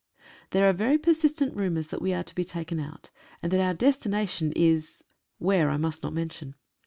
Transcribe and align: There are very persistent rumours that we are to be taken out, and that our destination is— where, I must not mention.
There 0.49 0.67
are 0.67 0.73
very 0.73 0.97
persistent 0.97 1.55
rumours 1.55 1.89
that 1.89 2.01
we 2.01 2.11
are 2.11 2.23
to 2.23 2.33
be 2.33 2.43
taken 2.43 2.79
out, 2.79 3.11
and 3.43 3.51
that 3.51 3.61
our 3.61 3.75
destination 3.75 4.51
is— 4.55 5.03
where, 5.37 5.69
I 5.69 5.77
must 5.77 6.01
not 6.01 6.11
mention. 6.11 6.55